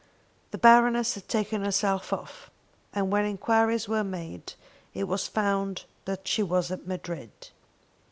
The 0.49 0.57
Baroness 0.57 1.13
had 1.13 1.27
taken 1.29 1.61
herself 1.63 2.11
off, 2.11 2.49
and 2.91 3.11
when 3.11 3.23
enquiries 3.23 3.87
were 3.87 4.03
made 4.03 4.53
it 4.95 5.03
was 5.03 5.27
found 5.27 5.85
that 6.05 6.27
she 6.27 6.41
was 6.41 6.71
at 6.71 6.87
Madrid. 6.87 7.51